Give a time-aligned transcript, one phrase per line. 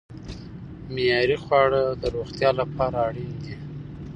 [0.93, 3.53] معیاري خواړه د روغتیا لپاره اړین دي.